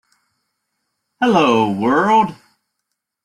"Hello, 1.21 1.69
world! 1.69 2.33